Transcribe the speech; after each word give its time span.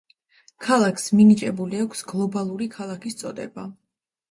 ქალაქს 0.67 1.05
მინიჭებული 1.19 1.83
აქვს 1.85 2.03
გლობალური 2.13 2.71
ქალაქის 2.79 3.21
წოდება. 3.23 3.71